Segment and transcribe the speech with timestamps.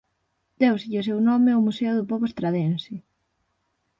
[0.61, 2.93] Déuselle o seu nome ao Museo do Pobo Estradense.